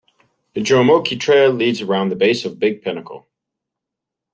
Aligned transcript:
The 0.55 0.61
Jomeokee 0.61 1.19
Trail 1.19 1.51
leads 1.51 1.79
around 1.81 2.09
the 2.09 2.15
base 2.15 2.43
of 2.43 2.57
Big 2.57 2.81
Pinnacle. 2.81 3.27